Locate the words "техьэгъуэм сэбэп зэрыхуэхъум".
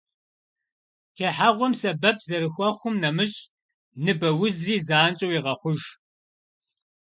1.15-2.95